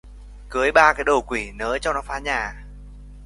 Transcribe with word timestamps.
Cưới 0.49 0.71
ba 0.71 0.93
cái 0.93 1.03
đồ 1.03 1.21
quỷ 1.27 1.51
nớ 1.55 1.77
cho 1.81 1.93
nó 1.93 2.01
phá 2.01 2.19
nhà 2.19 2.63